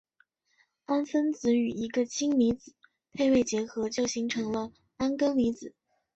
[0.87, 2.73] 氨分子与一个氢离子
[3.13, 4.45] 配位结合就形成
[4.97, 5.75] 铵根离子。